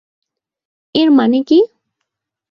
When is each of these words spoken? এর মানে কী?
এর 0.95 1.09
মানে 1.11 1.39
কী? 1.47 1.59